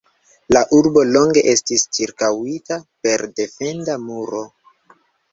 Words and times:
La 0.55 0.61
urbo 0.75 1.01
longe 1.09 1.43
estis 1.51 1.83
ĉirkaŭita 1.97 2.77
per 3.07 3.25
defenda 3.41 3.99
muro. 4.07 4.41